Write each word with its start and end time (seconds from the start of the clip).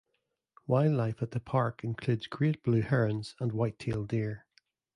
Wildlife 0.65 1.21
at 1.21 1.29
the 1.29 1.39
park 1.39 1.83
includes 1.83 2.25
great 2.25 2.63
blue 2.63 2.81
herons 2.81 3.35
and 3.39 3.51
white-tailed 3.51 4.07
deer. 4.07 4.47